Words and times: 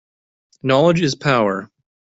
Knowledge 0.63 1.01
is 1.01 1.13
power. 1.13 1.69